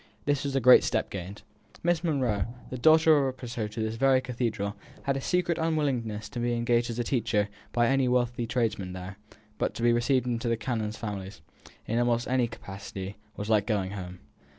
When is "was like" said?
13.37-13.67